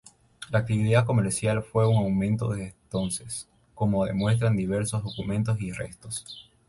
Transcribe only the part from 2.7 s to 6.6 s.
entonces, como demuestran diversos documentos y restos.